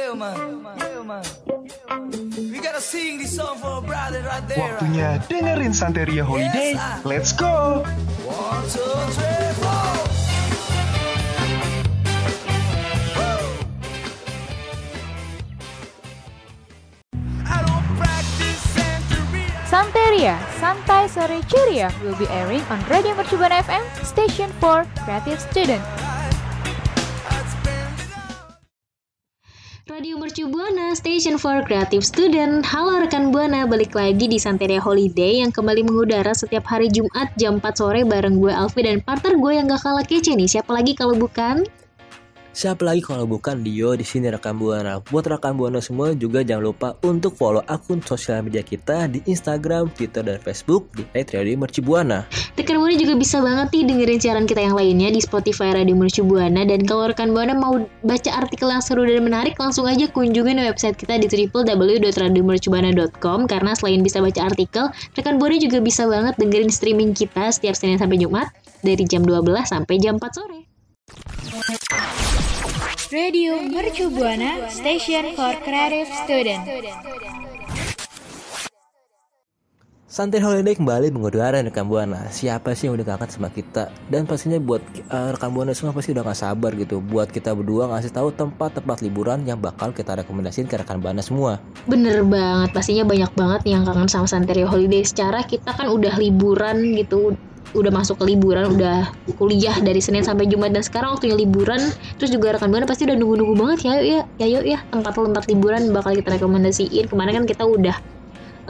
Yeah, 0.00 0.14
man. 0.16 0.64
Yeah, 0.80 1.02
man. 1.04 1.24
We 2.32 2.56
gotta 2.64 2.80
sing 2.80 3.18
this 3.18 3.36
song 3.36 3.60
for 3.60 3.78
a 3.78 3.82
brother 3.84 4.24
right 4.24 4.40
there. 4.48 4.80
Waktunya 4.80 5.20
dengerin 5.28 5.76
Santeria 5.76 6.24
Holiday. 6.24 6.72
Let's 7.04 7.36
go! 7.36 7.84
One, 8.24 8.64
two, 8.72 8.80
three, 9.12 9.52
four. 9.60 9.92
I 17.44 17.60
don't 17.60 17.86
practice 18.00 18.60
Santeria. 18.72 19.52
Santeria, 19.68 20.34
Santai 20.56 21.12
Sore 21.12 21.44
Ceria 21.44 21.92
will 22.00 22.16
be 22.16 22.24
airing 22.32 22.64
on 22.72 22.80
Radio 22.88 23.12
Mercubuana 23.12 23.60
FM, 23.60 23.84
station 24.00 24.48
for 24.64 24.88
creative 25.04 25.36
student. 25.44 25.99
Mercu 30.40 30.56
Buana, 30.56 30.96
Station 30.96 31.36
for 31.36 31.60
Creative 31.60 32.00
Student. 32.00 32.64
Halo 32.64 33.04
rekan 33.04 33.28
Buana, 33.28 33.68
balik 33.68 33.92
lagi 33.92 34.24
di 34.24 34.40
Santeria 34.40 34.80
Holiday 34.80 35.44
yang 35.44 35.52
kembali 35.52 35.84
mengudara 35.84 36.32
setiap 36.32 36.64
hari 36.64 36.88
Jumat 36.88 37.28
jam 37.36 37.60
4 37.60 37.76
sore 37.76 38.08
bareng 38.08 38.40
gue 38.40 38.48
Alfi 38.48 38.88
dan 38.88 39.04
partner 39.04 39.36
gue 39.36 39.52
yang 39.52 39.68
gak 39.68 39.84
kalah 39.84 40.00
kece 40.00 40.32
nih. 40.32 40.48
Siapa 40.48 40.72
lagi 40.72 40.96
kalau 40.96 41.12
bukan? 41.12 41.68
Siapa 42.60 42.84
lagi 42.84 43.00
kalau 43.00 43.24
bukan 43.24 43.64
Dio 43.64 43.96
di 43.96 44.04
sini 44.04 44.28
rekan 44.28 44.60
Buana. 44.60 45.00
Buat 45.08 45.32
rekan 45.32 45.56
Buana 45.56 45.80
semua 45.80 46.12
juga 46.12 46.44
jangan 46.44 46.68
lupa 46.68 46.92
untuk 47.00 47.32
follow 47.32 47.64
akun 47.64 48.04
sosial 48.04 48.44
media 48.44 48.60
kita 48.60 49.08
di 49.08 49.24
Instagram, 49.24 49.88
Twitter, 49.96 50.20
dan 50.20 50.36
Facebook 50.44 50.92
di 50.92 51.08
Radio 51.16 51.56
Merci 51.56 51.80
Buana. 51.80 52.28
Rekan 52.60 52.76
Buana 52.76 53.00
juga 53.00 53.16
bisa 53.16 53.40
banget 53.40 53.72
nih 53.72 53.88
dengerin 53.88 54.20
siaran 54.20 54.44
kita 54.44 54.60
yang 54.60 54.76
lainnya 54.76 55.08
di 55.08 55.24
Spotify 55.24 55.72
Radio 55.72 55.96
Mercu 55.96 56.20
Buana 56.20 56.68
dan 56.68 56.84
kalau 56.84 57.08
rekan 57.08 57.32
Buana 57.32 57.56
mau 57.56 57.80
baca 58.04 58.28
artikel 58.28 58.68
yang 58.68 58.84
seru 58.84 59.08
dan 59.08 59.24
menarik 59.24 59.56
langsung 59.56 59.88
aja 59.88 60.04
kunjungin 60.12 60.60
website 60.60 61.00
kita 61.00 61.16
di 61.16 61.32
www.radiomercubuana.com 61.32 63.48
karena 63.48 63.72
selain 63.72 64.04
bisa 64.04 64.20
baca 64.20 64.52
artikel, 64.52 64.92
rekan 65.16 65.40
Buana 65.40 65.56
juga 65.56 65.80
bisa 65.80 66.04
banget 66.04 66.36
dengerin 66.36 66.68
streaming 66.68 67.16
kita 67.16 67.56
setiap 67.56 67.72
Senin 67.72 67.96
sampai 67.96 68.20
Jumat 68.20 68.52
dari 68.84 69.08
jam 69.08 69.24
12 69.24 69.48
sampai 69.64 69.96
jam 69.96 70.20
4 70.20 70.36
sore. 70.36 70.68
Radio 73.10 73.58
Mercu 73.58 74.06
Buana, 74.06 74.70
station 74.70 75.34
for 75.34 75.50
creative 75.66 76.06
student. 76.22 76.62
Santai 80.06 80.38
Holiday 80.38 80.78
kembali 80.78 81.10
mengudara 81.10 81.58
rekan 81.58 81.90
Buana. 81.90 82.30
Siapa 82.30 82.70
sih 82.78 82.86
yang 82.86 82.94
udah 82.94 83.02
kangen 83.10 83.30
sama 83.34 83.50
kita? 83.50 83.90
Dan 84.06 84.30
pastinya 84.30 84.62
buat 84.62 84.78
uh, 85.10 85.34
rekan 85.34 85.50
Buana 85.50 85.74
semua 85.74 85.90
pasti 85.90 86.14
udah 86.14 86.22
gak 86.22 86.38
sabar 86.38 86.70
gitu 86.78 87.02
buat 87.02 87.34
kita 87.34 87.50
berdua 87.50 87.90
ngasih 87.90 88.14
tahu 88.14 88.30
tempat-tempat 88.30 89.02
liburan 89.02 89.42
yang 89.42 89.58
bakal 89.58 89.90
kita 89.90 90.14
rekomendasiin 90.22 90.70
ke 90.70 90.78
rekan 90.78 91.02
Buana 91.02 91.18
semua. 91.18 91.58
Bener 91.90 92.22
banget, 92.22 92.70
pastinya 92.70 93.02
banyak 93.10 93.34
banget 93.34 93.62
yang 93.74 93.82
kangen 93.82 94.06
sama 94.06 94.30
Santeria 94.30 94.70
Holiday. 94.70 95.02
Secara 95.02 95.42
kita 95.42 95.74
kan 95.74 95.90
udah 95.90 96.14
liburan 96.14 96.94
gitu, 96.94 97.34
udah 97.72 97.92
masuk 97.94 98.18
ke 98.18 98.34
liburan, 98.34 98.74
udah 98.74 99.10
kuliah 99.38 99.74
dari 99.78 100.02
Senin 100.02 100.26
sampai 100.26 100.50
Jumat 100.50 100.74
dan 100.74 100.82
sekarang 100.82 101.14
waktunya 101.14 101.38
liburan. 101.38 101.78
Terus 102.18 102.30
juga 102.34 102.56
rekan 102.56 102.70
buana 102.70 102.86
pasti 102.86 103.06
udah 103.06 103.16
nunggu-nunggu 103.16 103.54
banget 103.54 103.78
ya, 103.86 103.94
yuk 103.98 104.06
ya, 104.06 104.20
ya 104.42 104.46
yuk 104.58 104.64
ya 104.66 104.78
tempat-tempat 104.90 105.44
liburan 105.46 105.82
bakal 105.94 106.12
kita 106.14 106.34
rekomendasiin. 106.34 107.06
Kemarin 107.06 107.42
kan 107.42 107.44
kita 107.46 107.62
udah 107.66 107.96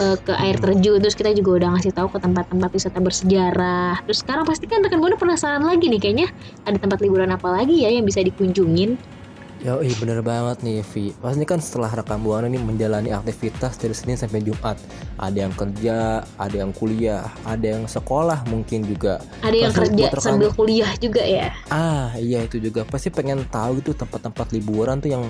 eh, 0.01 0.17
ke 0.21 0.33
air 0.37 0.57
terjun, 0.61 1.01
terus 1.01 1.17
kita 1.17 1.33
juga 1.33 1.65
udah 1.65 1.69
ngasih 1.79 1.93
tahu 1.97 2.09
ke 2.13 2.19
tempat-tempat 2.21 2.71
wisata 2.77 2.99
bersejarah. 3.01 4.05
Terus 4.05 4.19
sekarang 4.21 4.45
pasti 4.45 4.69
kan 4.69 4.85
rekan 4.85 5.01
buana 5.01 5.17
penasaran 5.17 5.65
lagi 5.65 5.89
nih, 5.89 6.01
kayaknya 6.01 6.29
ada 6.69 6.77
tempat 6.77 7.01
liburan 7.01 7.33
apa 7.33 7.49
lagi 7.49 7.85
ya 7.85 7.89
yang 7.89 8.05
bisa 8.05 8.21
dikunjungin. 8.21 9.01
Yo, 9.61 9.85
ih 9.85 9.93
bener 10.01 10.25
banget 10.25 10.65
nih 10.65 10.81
Vi. 10.81 11.13
Pastinya 11.21 11.45
kan 11.45 11.61
setelah 11.61 11.93
rekan 11.93 12.25
Buana 12.25 12.49
nih 12.49 12.57
menjalani 12.65 13.13
aktivitas 13.13 13.77
dari 13.77 13.93
Senin 13.93 14.17
sampai 14.17 14.41
Jumat. 14.41 14.81
Ada 15.21 15.45
yang 15.45 15.53
kerja, 15.53 16.25
ada 16.41 16.57
yang 16.57 16.73
kuliah, 16.73 17.29
ada 17.45 17.77
yang 17.77 17.85
sekolah 17.85 18.41
mungkin 18.49 18.89
juga. 18.89 19.21
Ada 19.45 19.69
yang 19.69 19.73
Pasti 19.77 20.01
kerja 20.01 20.05
sambil 20.17 20.49
kuliah 20.57 20.89
juga 20.97 21.21
ya. 21.21 21.53
Ah 21.69 22.09
iya 22.17 22.41
itu 22.49 22.57
juga 22.57 22.89
pasti 22.89 23.13
pengen 23.13 23.45
tahu 23.53 23.85
gitu 23.85 23.93
tempat-tempat 23.93 24.49
liburan 24.57 24.97
tuh 25.05 25.13
yang 25.13 25.25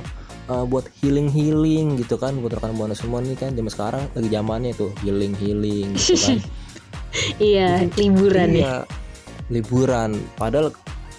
uh, 0.47 0.63
buat 0.63 0.87
healing 1.03 1.27
healing 1.27 1.99
gitu 1.99 2.15
kan 2.15 2.39
buat 2.39 2.55
rekan 2.55 2.79
buana 2.79 2.95
semua 2.95 3.19
nih 3.19 3.35
kan 3.35 3.51
zaman 3.51 3.71
sekarang 3.71 4.03
lagi 4.15 4.31
zamannya 4.31 4.73
tuh 4.79 4.95
healing 5.03 5.35
healing 5.39 5.91
gitu 5.99 6.15
kan 6.15 6.39
Iya, 7.43 7.91
liburan 7.99 8.55
ya. 8.55 8.63
iya 8.63 8.77
liburan 9.51 10.15
padahal 10.39 10.71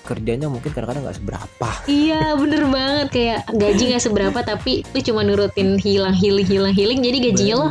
kerjanya 0.01 0.47
mungkin 0.49 0.73
kadang-kadang 0.73 1.05
nggak 1.05 1.17
seberapa. 1.21 1.69
Iya 1.85 2.35
bener 2.35 2.63
banget. 2.67 3.07
Kayak 3.13 3.39
gaji 3.53 3.83
nggak 3.93 4.03
seberapa 4.03 4.39
tapi 4.41 4.81
lu 4.91 4.99
cuma 5.05 5.21
nurutin 5.21 5.77
hilang 5.77 6.15
healing 6.15 6.47
hilang 6.47 6.73
healing 6.73 6.99
jadi 6.99 7.17
gajinya 7.31 7.55
lo 7.55 7.67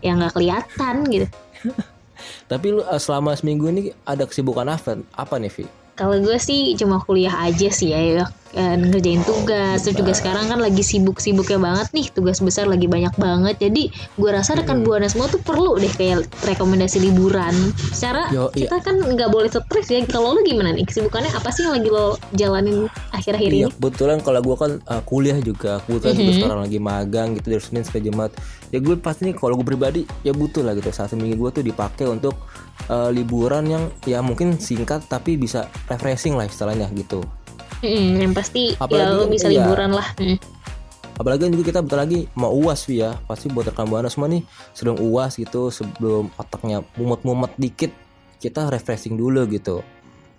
ya 0.00 0.12
nggak 0.14 0.32
kelihatan 0.34 0.94
gitu. 1.10 1.26
tapi 2.50 2.66
lu 2.74 2.82
uh, 2.86 3.00
selama 3.00 3.34
seminggu 3.34 3.66
ini 3.70 3.82
ada 4.06 4.24
kesibukan 4.24 4.66
apa? 4.70 5.02
Apa 5.14 5.36
nih 5.42 5.50
Vi 5.50 5.81
Kalau 5.92 6.16
gue 6.18 6.36
sih 6.36 6.72
cuma 6.74 6.98
kuliah 6.98 7.36
aja 7.38 7.68
sih 7.68 7.92
ya, 7.92 8.00
ya 8.00 8.24
eh, 8.52 8.74
ngerjain 8.74 9.20
tugas. 9.22 9.80
Terus 9.82 9.92
juga 9.94 10.12
sekarang 10.12 10.44
kan 10.46 10.56
lagi 10.56 10.80
sibuk-sibuknya 10.80 11.56
banget 11.56 11.88
nih, 11.90 12.08
tugas 12.08 12.38
besar 12.38 12.64
lagi 12.64 12.84
banyak 12.84 13.12
banget. 13.14 13.60
Jadi 13.60 13.88
gue 13.90 14.30
rasa 14.30 14.54
rekan 14.54 14.82
buana 14.82 15.04
semua 15.04 15.28
tuh 15.28 15.38
perlu 15.38 15.76
deh 15.76 15.88
kayak 15.88 16.24
rekomendasi 16.42 16.96
liburan. 16.98 17.52
Secara 17.92 18.28
Yo, 18.28 18.48
iya. 18.52 18.66
kita 18.66 18.80
kan 18.80 18.96
nggak 18.98 19.28
boleh 19.28 19.48
stres 19.48 19.88
ya. 19.88 20.00
Kalau 20.04 20.32
lu 20.32 20.40
gimana 20.42 20.72
nih 20.72 20.84
kesibukannya 20.84 21.28
apa 21.28 21.48
sih 21.48 21.60
yang 21.62 21.76
lagi 21.76 21.88
lo 21.88 22.16
jalanin 22.32 22.88
akhir-akhir 23.12 23.50
Iya 23.52 23.68
ini? 23.68 23.72
kebetulan 23.72 24.18
kalau 24.20 24.40
gue 24.40 24.56
kan 24.56 24.72
uh, 24.82 25.02
kuliah 25.04 25.38
juga 25.38 25.78
kebetulan 25.84 26.14
juga 26.14 26.32
Mhm. 26.32 26.38
sekarang 26.40 26.60
lagi 26.64 26.78
magang 26.78 27.28
gitu 27.36 27.46
dari 27.48 27.62
Senin 27.62 27.84
sampai 27.84 28.02
Jumat 28.02 28.30
ya 28.68 28.80
gue 28.80 28.96
pasti 28.96 29.28
nih 29.28 29.36
kalau 29.36 29.54
gue 29.54 29.66
pribadi 29.68 30.00
ya 30.20 30.32
butuh 30.32 30.64
lah 30.64 30.72
gitu 30.72 30.88
satu 30.88 31.12
minggu 31.14 31.36
gue 31.36 31.50
tuh 31.52 31.62
dipakai 31.62 32.08
untuk 32.08 32.32
uh, 32.88 33.12
liburan 33.12 33.68
yang 33.68 33.84
ya 34.02 34.24
mungkin 34.24 34.56
singkat 34.56 35.04
tapi 35.06 35.36
bisa 35.36 35.68
refreshing 35.92 36.34
lah 36.34 36.48
istilahnya 36.48 36.88
gitu 36.96 37.20
Mm, 37.82 38.14
yang 38.22 38.30
pasti 38.30 38.78
ya 38.78 38.86
Apalagi 38.86 39.10
lo 39.10 39.26
kan, 39.26 39.34
bisa 39.34 39.46
iya. 39.50 39.66
liburan 39.66 39.90
lah. 39.90 40.06
Mm. 40.14 40.38
apalagi 41.18 41.50
juga 41.50 41.64
kita 41.66 41.80
bentar 41.82 41.98
lagi 42.06 42.30
mau 42.38 42.54
uas 42.54 42.86
ya 42.86 43.18
pasti 43.26 43.50
buat 43.50 43.66
rekan 43.68 43.90
buana 43.90 44.06
semua 44.06 44.30
nih 44.30 44.46
sebelum 44.70 45.02
uas 45.02 45.34
gitu 45.34 45.66
sebelum 45.68 46.30
otaknya 46.38 46.86
mumet-mumet 46.94 47.52
dikit 47.58 47.90
kita 48.38 48.70
refreshing 48.70 49.18
dulu 49.18 49.44
gitu 49.50 49.82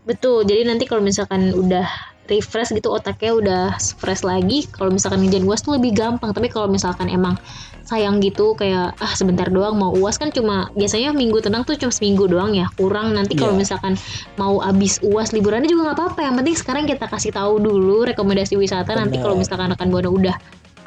Betul. 0.04 0.44
Jadi 0.44 0.68
nanti 0.68 0.84
kalau 0.84 1.00
misalkan 1.00 1.56
udah 1.56 1.88
refresh 2.28 2.72
gitu 2.72 2.90
otaknya 2.92 3.32
udah 3.36 3.64
fresh 3.78 4.24
lagi. 4.24 4.68
Kalau 4.72 4.90
misalkan 4.92 5.24
ngerjain 5.24 5.44
uas 5.44 5.60
tuh 5.62 5.76
lebih 5.76 5.92
gampang. 5.96 6.32
Tapi 6.32 6.48
kalau 6.48 6.72
misalkan 6.72 7.12
emang 7.12 7.36
sayang 7.84 8.24
gitu 8.24 8.56
kayak 8.56 8.96
ah 8.96 9.12
sebentar 9.12 9.52
doang 9.52 9.76
mau 9.76 9.92
uas 9.92 10.16
kan 10.16 10.32
cuma 10.32 10.72
biasanya 10.72 11.12
minggu 11.12 11.44
tenang 11.44 11.68
tuh 11.68 11.76
cuma 11.76 11.92
seminggu 11.92 12.32
doang 12.32 12.56
ya 12.56 12.72
kurang 12.80 13.12
nanti 13.12 13.36
kalau 13.36 13.52
Iya. 13.54 13.60
misalkan 13.60 13.94
mau 14.40 14.64
abis 14.64 15.04
uas 15.04 15.36
liburannya 15.36 15.68
juga 15.68 15.92
nggak 15.92 15.98
apa-apa 16.00 16.20
yang 16.24 16.36
penting 16.40 16.56
sekarang 16.56 16.84
kita 16.88 17.12
kasih 17.12 17.36
tahu 17.36 17.60
dulu 17.60 18.08
rekomendasi 18.08 18.56
wisata 18.56 18.96
nanti 18.96 19.20
Benar. 19.20 19.24
kalau 19.28 19.36
misalkan 19.36 19.68
rekan 19.76 19.92
buana 19.92 20.10
udah 20.10 20.36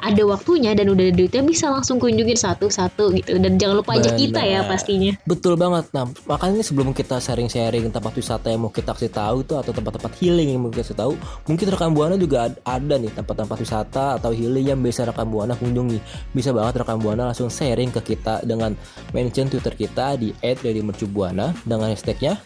ada 0.07 0.23
waktunya 0.23 0.71
dan 0.71 0.87
udah 0.87 1.11
ada 1.11 1.13
duitnya 1.13 1.43
bisa 1.43 1.67
langsung 1.67 1.99
kunjungin 1.99 2.39
satu-satu 2.39 3.11
gitu 3.19 3.35
dan 3.37 3.59
jangan 3.59 3.83
lupa 3.83 3.99
ajak 3.99 4.15
kita 4.15 4.41
ya 4.41 4.63
pastinya 4.63 5.13
Betul 5.27 5.59
banget. 5.59 5.91
Nah, 5.91 6.07
makanya 6.23 6.63
sebelum 6.63 6.95
kita 6.95 7.19
sharing-sharing 7.19 7.91
tempat 7.91 8.15
wisata 8.15 8.47
yang 8.47 8.63
mau 8.63 8.71
kita 8.71 8.95
kasih 8.95 9.11
tahu 9.11 9.43
tuh 9.43 9.59
atau 9.59 9.75
tempat-tempat 9.75 10.15
healing 10.23 10.55
yang 10.55 10.63
mau 10.63 10.71
kita 10.71 10.87
kasih 10.87 10.97
tahu, 10.97 11.13
mungkin 11.51 11.65
rekan 11.67 11.91
Buana 11.91 12.15
juga 12.15 12.47
ad- 12.47 12.59
ada 12.63 12.95
nih 12.95 13.11
tempat-tempat 13.11 13.57
wisata 13.59 14.05
atau 14.15 14.31
healing 14.31 14.71
yang 14.71 14.79
bisa 14.79 15.03
rekan 15.03 15.27
Buana 15.27 15.59
kunjungi. 15.59 15.99
Bisa 16.31 16.55
banget 16.55 16.83
rekan 16.85 16.97
Buana 17.03 17.27
langsung 17.27 17.51
sharing 17.51 17.91
ke 17.91 18.15
kita 18.15 18.45
dengan 18.47 18.71
mention 19.11 19.51
Twitter 19.51 19.75
kita 19.75 20.15
di 20.15 20.31
@radiomercubuana 20.39 21.51
dengan 21.67 21.91
hashtagnya 21.91 22.39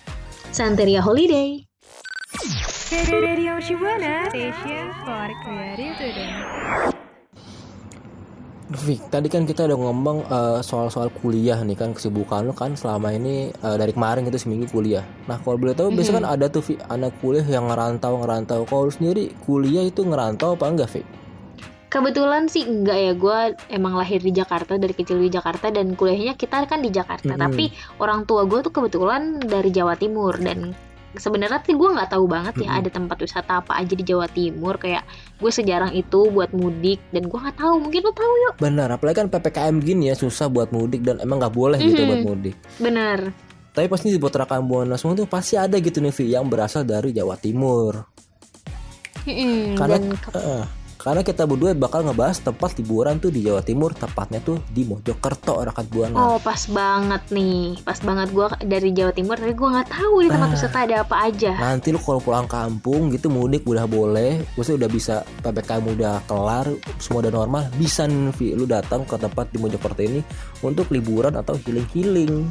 Santeria 0.49 0.99
Holiday 1.05 1.63
Radio 2.91 3.55
Shibuana, 3.63 4.27
station 4.29 4.91
for 5.05 5.29
creative 5.45 5.95
today. 5.95 7.00
Vic, 8.71 9.03
tadi 9.11 9.27
kan 9.27 9.43
kita 9.43 9.67
udah 9.67 9.75
ngomong 9.75 10.17
eh, 10.31 10.59
soal-soal 10.63 11.11
kuliah 11.19 11.59
nih 11.59 11.75
kan 11.75 11.91
kesibukan 11.91 12.47
lo 12.47 12.55
kan 12.55 12.79
selama 12.79 13.11
ini 13.11 13.51
eh, 13.51 13.75
dari 13.75 13.91
kemarin 13.91 14.23
itu 14.23 14.39
seminggu 14.39 14.71
kuliah. 14.71 15.03
Nah 15.27 15.43
kalau 15.43 15.59
boleh 15.59 15.75
tahu 15.75 15.91
biasanya 15.91 16.23
kan 16.23 16.27
ada 16.39 16.45
tuh 16.47 16.63
Vi, 16.63 16.79
anak 16.87 17.11
kuliah 17.19 17.43
yang 17.43 17.67
ngerantau 17.67 18.23
ngerantau. 18.23 18.63
Kalau 18.63 18.87
lu 18.87 18.93
sendiri 18.95 19.35
kuliah 19.43 19.83
itu 19.83 20.07
ngerantau 20.07 20.55
apa 20.55 20.71
enggak 20.71 20.87
Vi? 20.95 21.03
Kebetulan 21.91 22.47
sih 22.47 22.63
enggak 22.63 22.95
ya, 22.95 23.11
gue 23.11 23.39
emang 23.67 23.99
lahir 23.99 24.23
di 24.23 24.31
Jakarta 24.31 24.79
dari 24.79 24.95
kecil 24.95 25.19
di 25.19 25.27
Jakarta 25.27 25.67
dan 25.67 25.91
kuliahnya 25.91 26.39
kita 26.39 26.63
kan 26.63 26.79
di 26.79 26.87
Jakarta. 26.95 27.35
Mm-mm. 27.35 27.43
Tapi 27.43 27.75
orang 27.99 28.23
tua 28.23 28.47
gue 28.47 28.63
tuh 28.63 28.71
kebetulan 28.71 29.43
dari 29.43 29.75
Jawa 29.75 29.99
Timur 29.99 30.39
dan 30.39 30.71
sebenarnya 31.13 31.59
sih 31.61 31.73
gue 31.73 31.89
nggak 31.91 32.09
tahu 32.09 32.23
banget 32.23 32.55
ya 32.61 32.71
Mm-mm. 32.71 32.79
ada 32.79 32.89
tempat 32.89 33.17
wisata 33.17 33.59
apa 33.59 33.75
aja 33.75 33.91
di 33.91 34.01
Jawa 34.01 34.27
Timur 34.27 34.75
kayak 34.75 35.03
gue 35.37 35.51
sejarang 35.51 35.91
itu 35.91 36.27
buat 36.27 36.51
mudik 36.51 37.03
dan 37.09 37.27
gue 37.27 37.35
nggak 37.35 37.57
tahu 37.57 37.75
mungkin 37.79 37.99
lo 38.01 38.11
tahu 38.11 38.33
yuk 38.41 38.53
Benar, 38.57 38.87
apalagi 38.91 39.17
kan 39.17 39.27
ppkm 39.27 39.75
gini 39.77 40.03
ya 40.07 40.15
susah 40.15 40.47
buat 40.47 40.69
mudik 40.69 41.01
dan 41.01 41.19
emang 41.19 41.37
nggak 41.37 41.51
boleh 41.51 41.77
gitu 41.77 41.97
Mhm. 41.97 42.07
buat 42.07 42.23
mudik. 42.25 42.55
bener 42.77 43.19
Tapi 43.71 43.87
pasti 43.87 44.11
buat 44.15 44.31
rekan 44.31 44.63
buana 44.63 44.95
semua 44.95 45.15
tuh 45.15 45.23
pasti 45.25 45.55
ada 45.55 45.75
gitu 45.75 45.99
nih 45.99 46.11
Vi 46.11 46.25
yang 46.29 46.43
berasal 46.45 46.83
dari 46.83 47.11
Jawa 47.11 47.35
Timur. 47.35 48.03
Mm-mm, 49.23 49.77
Karena 49.77 49.95
dan 49.95 50.03
eh, 50.33 50.63
karena 51.01 51.19
kita 51.19 51.43
berdua 51.43 51.73
bakal 51.73 52.05
ngebahas 52.05 52.37
tempat 52.39 52.77
liburan 52.77 53.17
tuh 53.17 53.27
di 53.27 53.41
Jawa 53.41 53.59
Timur, 53.59 53.89
tepatnya 53.91 54.37
tuh 54.39 54.61
di 54.69 54.85
Mojokerto 54.85 55.57
rekan 55.59 55.85
buana. 55.87 56.13
oh 56.13 56.37
pas 56.37 56.61
banget 56.67 57.23
nih 57.27 57.81
pas 57.81 57.97
banget 57.97 58.29
gue 58.29 58.47
dari 58.63 58.89
Jawa 58.91 59.09
Timur 59.09 59.33
tapi 59.33 59.51
gue 59.51 59.65
nggak 59.67 59.89
tahu 59.89 60.15
di 60.21 60.29
tempat 60.29 60.47
Ah. 60.47 60.53
wisata 60.53 60.77
ada 60.79 60.95
apa 61.01 61.15
aja 61.25 61.51
Nanti 61.57 61.89
lu 61.89 61.97
kalau 61.97 62.21
pulang 62.21 62.45
kampung 62.45 63.09
gitu 63.09 63.27
mudik 63.27 63.65
udah 63.65 63.83
boleh, 63.83 64.45
maksudnya 64.53 64.85
udah 64.85 64.91
bisa 64.91 65.15
PPKM 65.41 65.85
udah 65.91 66.15
kelar, 66.23 66.69
semua 66.97 67.19
udah 67.21 67.33
normal, 67.33 67.65
bisa 67.75 68.05
nih 68.05 68.29
Vi, 68.31 68.53
lu 68.53 68.63
datang 68.63 69.01
ke 69.03 69.17
tempat 69.17 69.49
di 69.49 69.57
Mojokerto 69.57 69.99
ini 69.99 70.21
untuk 70.61 70.87
liburan 70.89 71.33
atau 71.33 71.57
healing-healing. 71.57 72.45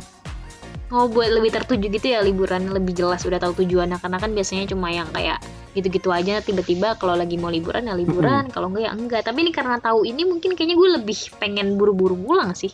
Oh 0.91 1.07
buat 1.07 1.31
lebih 1.31 1.55
tertuju 1.55 1.87
gitu 1.87 2.03
ya 2.03 2.19
liburan 2.19 2.67
lebih 2.67 2.99
jelas 2.99 3.23
udah 3.23 3.39
tahu 3.39 3.63
tujuannya 3.63 4.03
karena 4.03 4.19
kan 4.19 4.35
biasanya 4.35 4.67
cuma 4.67 4.91
yang 4.91 5.07
kayak 5.15 5.39
gitu-gitu 5.73 6.11
aja 6.11 6.43
tiba-tiba 6.43 6.99
kalau 6.99 7.15
lagi 7.15 7.39
mau 7.39 7.49
liburan 7.51 7.87
ya 7.87 7.95
liburan 7.95 8.51
kalau 8.55 8.69
enggak 8.71 8.85
ya 8.87 8.93
enggak 8.93 9.23
tapi 9.23 9.47
ini 9.47 9.53
karena 9.55 9.79
tahu 9.79 10.03
ini 10.03 10.27
mungkin 10.27 10.59
kayaknya 10.59 10.77
gue 10.77 10.89
lebih 10.99 11.19
pengen 11.39 11.79
buru-buru 11.79 12.19
pulang 12.19 12.53
sih 12.55 12.71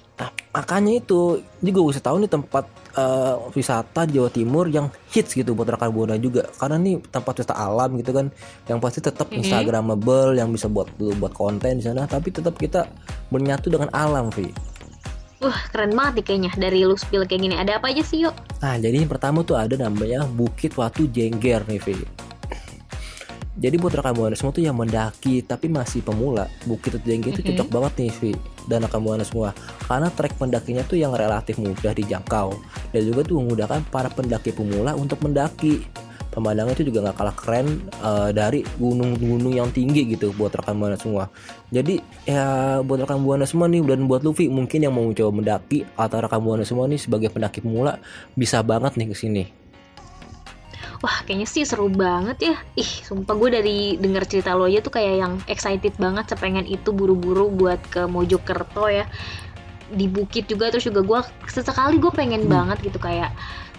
Makanya 0.56 1.04
itu, 1.04 1.44
juga 1.60 1.78
gue 1.84 2.00
tahu 2.00 2.16
nih 2.25 2.32
tempat 2.32 2.64
eh, 2.96 3.37
wisata 3.52 4.08
Jawa 4.08 4.32
Timur 4.32 4.72
yang 4.72 4.88
hits 5.12 5.37
gitu 5.37 5.52
buat 5.52 5.69
rekan 5.69 5.93
buana 5.93 6.16
juga. 6.16 6.48
Karena 6.56 6.81
nih 6.81 7.04
tempat 7.12 7.44
wisata 7.44 7.52
alam 7.52 7.93
gitu 8.00 8.16
kan, 8.16 8.32
yang 8.64 8.81
pasti 8.81 9.04
tetap 9.04 9.28
Mhm. 9.28 9.44
instagramable, 9.44 10.32
yang 10.40 10.48
bisa 10.48 10.72
buat 10.72 10.88
lu 10.96 11.12
buat 11.20 11.37
konten 11.37 11.76
di 11.76 11.84
sana, 11.84 12.08
tapi 12.08 12.32
tetap 12.32 12.56
kita 12.56 12.88
menyatu 13.28 13.69
dengan 13.69 13.93
alam, 13.93 14.32
Vi. 14.32 14.48
wah 15.37 15.60
keren 15.69 15.93
banget 15.93 16.12
nih 16.16 16.25
kayaknya 16.25 16.52
dari 16.56 16.81
lu 16.88 16.96
spill 16.96 17.28
kayak 17.28 17.44
gini 17.44 17.52
ada 17.60 17.76
apa 17.76 17.93
aja 17.93 18.00
sih 18.00 18.25
yuk 18.25 18.32
Nah, 18.64 18.81
jadi 18.81 19.04
yang 19.04 19.12
pertama 19.12 19.44
tuh 19.44 19.60
ada 19.60 19.76
namanya 19.76 20.25
Bukit 20.25 20.72
Watu 20.81 21.04
Jengger 21.12 21.60
nih, 21.69 21.76
Vi. 21.76 22.00
Jadi 23.56 23.81
buat 23.81 23.88
rekan 23.88 24.12
buana 24.12 24.37
semua 24.37 24.53
tuh 24.53 24.61
yang 24.61 24.76
mendaki 24.76 25.41
tapi 25.41 25.73
masih 25.73 26.05
pemula, 26.05 26.44
Bukit 26.69 27.00
Jengger 27.00 27.32
itu 27.32 27.41
Mhm. 27.41 27.49
cocok 27.56 27.69
banget 27.73 27.93
nih, 28.05 28.11
Vi. 28.20 28.32
Dan 28.69 28.85
rekan 28.85 29.00
buana 29.00 29.25
semua. 29.25 29.56
Karena 29.88 30.12
trek 30.12 30.37
pendakinya 30.37 30.85
tuh 30.85 31.00
yang 31.00 31.17
relatif 31.17 31.56
mudah 31.56 31.97
dijangkau 31.97 32.53
dan 32.93 33.00
juga 33.00 33.25
tuh 33.25 33.41
memudahkan 33.41 33.88
para 33.88 34.12
pendaki 34.12 34.53
pemula 34.53 34.93
untuk 34.93 35.25
mendaki. 35.25 35.88
Pemandangan 36.37 36.76
itu 36.76 36.93
juga 36.93 37.08
nggak 37.08 37.17
kalah 37.17 37.32
keren 37.32 37.67
eh, 37.88 38.29
dari 38.37 38.61
gunung-gunung 38.76 39.56
yang 39.56 39.73
tinggi 39.73 40.05
gitu 40.05 40.37
buat 40.37 40.53
rekan 40.53 40.76
buana 40.76 41.00
semua. 41.00 41.32
Jadi 41.73 41.97
ya 42.29 42.44
buat 42.85 43.08
rekan 43.08 43.25
buana 43.25 43.49
semua 43.49 43.73
nih 43.73 43.81
dan 43.81 44.05
buat 44.05 44.20
Luffy 44.20 44.53
mungkin 44.53 44.85
yang 44.85 44.93
mau 44.93 45.08
coba 45.17 45.32
mendaki 45.32 45.88
atau 45.97 46.20
rekan 46.20 46.44
buana 46.44 46.61
semua 46.61 46.85
nih 46.93 47.00
sebagai 47.00 47.32
pendaki 47.32 47.64
pemula 47.64 47.97
bisa 48.37 48.61
banget 48.61 49.00
nih 49.00 49.08
ke 49.08 49.17
sini. 49.17 49.44
Wah 51.02 51.16
kayaknya 51.25 51.48
sih 51.48 51.62
seru 51.69 51.88
banget 51.93 52.52
ya 52.52 52.56
ih 52.76 52.90
sumpah 53.04 53.34
gue 53.37 53.50
dari 53.52 53.78
denger 54.00 54.25
cerita 54.28 54.56
lo 54.56 54.64
aja 54.64 54.81
tuh 54.81 54.94
kayak 54.96 55.14
yang 55.20 55.34
excited 55.46 55.93
banget 56.00 56.25
sepengen 56.28 56.64
itu 56.64 56.93
buru-buru 56.93 57.52
buat 57.52 57.81
ke 57.93 58.08
Mojokerto 58.08 58.88
ya 58.88 59.04
di 59.93 60.10
bukit 60.10 60.50
juga 60.50 60.72
terus 60.72 60.88
juga 60.88 61.00
gue 61.04 61.20
sesekali 61.46 62.00
gue 62.02 62.10
pengen 62.10 62.46
Hmm. 62.46 62.52
banget 62.52 62.90
gitu 62.90 62.98
kayak 62.98 63.31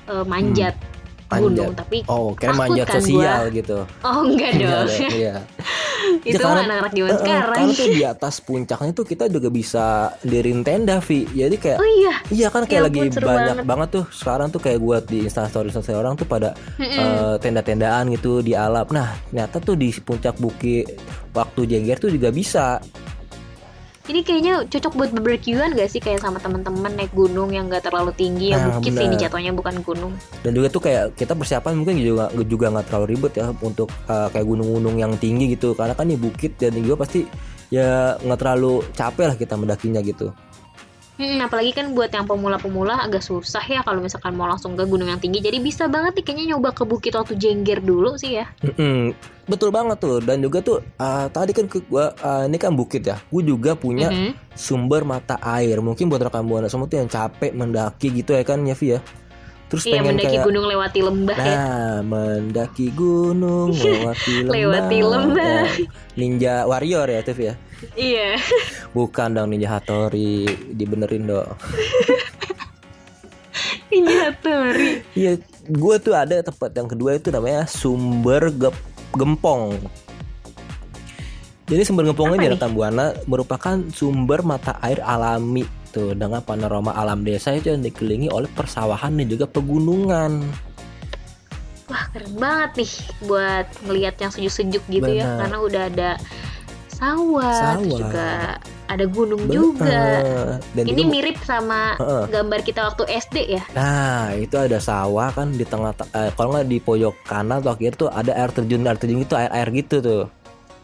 eh, 0.08 0.24
manjat 0.24 0.76
Manjat. 0.78 0.97
Gunung 1.30 1.74
tapi 1.74 1.98
Oh, 2.06 2.32
kira 2.32 2.54
manjat 2.54 2.88
kan 2.88 3.00
sosial 3.00 3.52
gitu. 3.52 3.78
oh 4.02 4.20
enggak 4.24 4.52
dong 4.56 4.88
Iya. 5.12 5.36
itu 6.24 6.40
Ya, 6.40 6.40
anak-anak 6.40 6.92
zaman 6.94 7.10
eh, 7.10 7.18
sekarang 7.18 7.58
Karena 7.58 7.74
tuh 7.74 7.88
di 7.90 8.04
atas 8.06 8.36
puncaknya 8.40 8.92
tuh 8.92 9.04
kita 9.04 9.28
juga 9.28 9.50
bisa 9.50 9.86
dirin 10.22 10.64
tenda, 10.64 11.00
Vi. 11.00 11.28
Jadi 11.28 11.56
kayak 11.58 11.78
oh 11.78 11.90
iya 11.98 12.14
Iya 12.30 12.48
kan 12.48 12.64
kayak 12.64 12.80
Ya 12.80 12.86
lagi 12.86 13.00
banyak 13.10 13.20
banget. 13.20 13.66
banget. 13.66 13.88
tuh 13.92 14.06
sekarang 14.10 14.48
tuh 14.48 14.62
kayak 14.62 14.80
buat 14.80 15.04
di 15.04 15.20
instastory 15.22 15.68
instastory 15.68 15.96
orang 15.96 16.16
tuh 16.16 16.24
pada 16.24 16.56
Mm-mm. 16.78 16.96
eh, 16.96 17.36
tenda-tendaan 17.38 18.08
gitu 18.10 18.40
di 18.40 18.54
alam. 18.54 18.88
Nah 18.88 19.20
ternyata 19.28 19.60
tuh 19.60 19.76
di 19.76 19.92
puncak 19.94 20.36
bukit 20.38 20.96
waktu 21.32 21.62
jengger 21.66 21.98
tuh 21.98 22.10
juga 22.10 22.32
bisa. 22.32 22.80
Ini 24.08 24.22
kayaknya 24.24 24.54
cocok 24.68 24.94
buat 24.96 25.10
barbekyuan 25.12 25.76
gak 25.76 25.90
sih 25.92 26.00
kayak 26.00 26.24
sama 26.24 26.40
teman-teman 26.40 26.92
naik 26.96 27.12
gunung 27.12 27.52
yang 27.52 27.68
gak 27.68 27.88
terlalu 27.88 28.12
tinggi 28.16 28.56
yang 28.56 28.68
Nah, 28.68 28.80
bukit 28.80 28.92
sih 28.96 29.06
ini 29.08 29.16
jatuhnya 29.16 29.52
bukan 29.56 29.76
gunung 29.82 30.14
Dan 30.44 30.52
juga 30.52 30.68
tuh 30.68 30.82
kayak 30.84 31.16
kita 31.16 31.34
persiapan 31.36 31.74
mungkin 31.80 32.00
juga 32.00 32.28
juga 32.44 32.68
nggak 32.74 32.86
terlalu 32.92 33.06
ribet 33.16 33.34
ya 33.40 33.46
untuk 33.52 33.90
eh, 34.08 34.28
kayak 34.32 34.46
gunung-gunung 34.46 34.96
yang 35.00 35.14
tinggi 35.16 35.56
gitu. 35.56 35.74
Karena 35.78 35.94
kan 35.96 36.08
ini 36.08 36.20
bukit 36.20 36.60
dan 36.60 36.76
juga 36.76 37.04
pasti 37.06 37.28
ya 37.68 38.16
nggak 38.20 38.40
terlalu 38.40 38.84
capek 38.96 39.26
lah 39.34 39.36
kita 39.36 39.54
mendakinya 39.60 40.00
gitu. 40.04 40.32
Hmm, 41.18 41.42
apalagi 41.42 41.74
kan 41.74 41.98
buat 41.98 42.14
yang 42.14 42.30
pemula-pemula 42.30 43.02
agak 43.02 43.26
susah 43.26 43.66
ya 43.66 43.82
kalau 43.82 44.06
misalkan 44.06 44.38
mau 44.38 44.46
langsung 44.46 44.78
ke 44.78 44.86
gunung 44.86 45.10
yang 45.10 45.18
tinggi. 45.18 45.42
Jadi 45.42 45.58
bisa 45.58 45.90
banget 45.90 46.14
nih 46.14 46.24
kayaknya 46.24 46.46
nyoba 46.54 46.70
ke 46.72 46.86
Bukit 46.86 47.18
Watu 47.18 47.34
Jengger 47.34 47.82
dulu 47.82 48.14
sih 48.16 48.38
ya. 48.38 48.46
Mm-mm. 48.62 49.18
Betul 49.50 49.74
banget 49.74 49.98
tuh 49.98 50.22
dan 50.22 50.46
juga 50.46 50.62
tuh 50.62 50.78
eh, 50.84 51.26
tadi 51.34 51.58
kan 51.58 51.66
ke 51.66 51.82
gua 51.90 52.14
eh, 52.14 52.46
ini 52.46 52.62
kan 52.62 52.78
bukit 52.78 53.02
ya. 53.02 53.18
Gue 53.34 53.42
juga 53.42 53.74
punya 53.74 54.14
Mhm. 54.14 54.54
sumber 54.54 55.02
mata 55.04 55.42
air. 55.42 55.82
Mungkin 55.82 56.06
buat 56.06 56.22
rekan 56.22 56.46
buana 56.46 56.70
semua 56.70 56.86
tuh 56.86 57.02
yang 57.02 57.10
capek 57.10 57.50
mendaki 57.50 58.14
gitu 58.14 58.38
ya 58.38 58.46
kan 58.46 58.62
ya 58.62 58.78
Vi 58.78 58.94
ya. 58.94 59.02
Terus 59.68 59.84
Iya 59.84 60.00
pengen 60.00 60.16
mendaki 60.16 60.32
kayak 60.32 60.46
gunung 60.48 60.66
lewati 60.70 61.00
lembah 61.04 61.38
ya. 61.44 61.56
Nah, 61.60 61.96
mendaki 62.00 62.88
gunung, 62.96 63.76
lewati 63.84 64.34
lembah. 64.48 64.56
Lewati 64.56 64.98
lembah. 65.04 65.44
Nah, 65.44 65.68
ninja 66.16 66.64
warrior 66.64 67.04
ya, 67.12 67.20
Tiff 67.20 67.36
ya. 67.36 67.54
Iya. 67.92 68.40
Bukan 68.92 69.36
dong 69.36 69.52
Ninja 69.52 69.78
Hattori, 69.78 70.46
dibenerin 70.74 71.28
dong. 71.28 71.50
Ninja 73.92 74.32
Hattori. 74.32 75.04
Iya, 75.14 75.40
gue 75.68 75.96
tuh 76.00 76.14
ada 76.16 76.40
tempat 76.44 76.72
yang 76.76 76.88
kedua 76.88 77.16
itu 77.16 77.32
namanya 77.32 77.68
sumber 77.68 78.52
Gep- 78.52 78.86
gempong. 79.16 79.76
Jadi 81.68 81.82
sumber 81.84 82.08
gempong 82.08 82.32
Apa 82.32 82.38
ini 82.40 82.46
nih? 82.48 82.52
rekan 82.56 82.72
buana 82.72 83.06
merupakan 83.28 83.76
sumber 83.92 84.40
mata 84.40 84.80
air 84.80 85.04
alami 85.04 85.68
tuh 85.92 86.16
dengan 86.16 86.40
panorama 86.40 86.96
alam 86.96 87.28
desa 87.28 87.52
itu 87.52 87.76
yang 87.76 87.84
dikelilingi 87.84 88.32
oleh 88.32 88.48
persawahan 88.56 89.12
dan 89.20 89.28
juga 89.28 89.46
pegunungan. 89.52 90.48
Wah 91.88 92.04
keren 92.12 92.36
banget 92.36 92.72
nih 92.84 92.92
buat 93.24 93.68
ngelihat 93.88 94.16
yang 94.20 94.32
sejuk-sejuk 94.32 94.84
gitu 94.88 95.12
ya. 95.12 95.24
Benar. 95.28 95.40
Karena 95.44 95.58
udah 95.60 95.84
ada 95.88 96.10
sawah, 96.98 97.78
terus 97.78 97.86
Sawah. 97.86 98.00
juga 98.00 98.30
ada 98.88 99.06
gunung 99.06 99.44
juga. 99.48 99.86
Bener. 99.86 100.58
Dan 100.74 100.84
Ini 100.86 100.98
juga- 101.00 101.12
mirip 101.12 101.38
sama 101.42 101.94
Heeh. 101.96 102.24
gambar 102.28 102.60
kita 102.62 102.82
waktu 102.84 103.04
SD 103.08 103.38
ya. 103.52 103.64
Nah 103.72 104.34
itu 104.34 104.56
ada 104.56 104.78
sawah 104.78 105.30
kan 105.30 105.52
di 105.52 105.64
tengah 105.64 105.94
eh, 106.12 106.32
kalau 106.32 106.50
nggak 106.52 106.66
di 106.66 106.80
pojok 106.80 107.14
kanan 107.24 107.60
atau 107.60 107.74
kiri 107.74 107.94
tuh 107.94 108.10
ada 108.10 108.34
air 108.34 108.50
terjun 108.50 108.82
air 108.82 108.96
terjun 108.96 109.22
itu 109.22 109.34
air 109.34 109.52
air 109.52 109.70
gitu 109.72 110.00
tuh 110.00 110.24